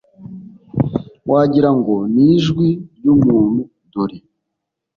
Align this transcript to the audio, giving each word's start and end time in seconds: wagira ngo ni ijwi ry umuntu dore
wagira 1.31 1.69
ngo 1.77 1.95
ni 2.13 2.23
ijwi 2.33 2.67
ry 2.97 3.05
umuntu 3.13 3.61
dore 3.91 4.17